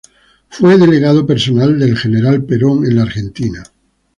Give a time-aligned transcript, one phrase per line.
[0.49, 3.61] Fue delegado personal del General Perón en la Argentina.